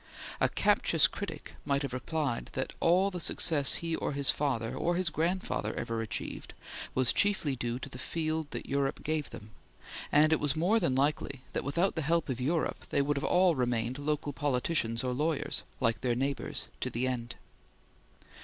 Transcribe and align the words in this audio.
A 0.39 0.49
captious 0.49 1.05
critic 1.07 1.53
might 1.63 1.83
have 1.83 1.93
replied 1.93 2.49
that 2.53 2.73
all 2.79 3.11
the 3.11 3.19
success 3.19 3.75
he 3.75 3.95
or 3.95 4.13
his 4.13 4.31
father 4.31 4.73
or 4.73 4.95
his 4.95 5.11
grandfather 5.11 5.75
achieved 5.77 6.55
was 6.95 7.13
chiefly 7.13 7.55
due 7.55 7.77
to 7.77 7.87
the 7.87 7.99
field 7.99 8.49
that 8.49 8.65
Europe 8.65 9.03
gave 9.03 9.29
them, 9.29 9.51
and 10.11 10.33
it 10.33 10.39
was 10.39 10.55
more 10.55 10.79
than 10.79 10.95
likely 10.95 11.43
that 11.53 11.63
without 11.63 11.93
the 11.93 12.01
help 12.01 12.29
of 12.29 12.41
Europe 12.41 12.87
they 12.89 13.03
would 13.03 13.15
have 13.17 13.23
all 13.23 13.53
remained 13.53 13.99
local 13.99 14.33
politicians 14.33 15.03
or 15.03 15.13
lawyers, 15.13 15.61
like 15.79 16.01
their 16.01 16.15
neighbors, 16.15 16.67
to 16.79 16.89
the 16.89 17.05
end. 17.07 17.35